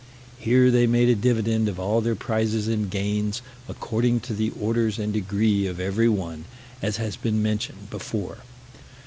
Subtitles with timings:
[0.39, 4.97] Here they made a dividend of all their prizes and gains, according to the orders
[4.97, 6.45] and degree of every one,
[6.81, 8.39] as has been mentioned before.